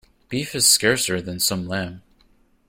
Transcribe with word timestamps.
Beef 0.29 0.55
is 0.55 0.67
scarcer 0.67 1.21
than 1.21 1.39
some 1.39 1.67
lamb. 1.67 2.01